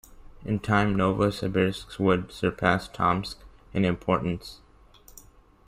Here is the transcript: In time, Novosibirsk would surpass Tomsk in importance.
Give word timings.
In 0.43 0.57
time, 0.57 0.95
Novosibirsk 0.95 1.99
would 1.99 2.31
surpass 2.31 2.87
Tomsk 2.87 3.37
in 3.71 3.85
importance. 3.85 4.57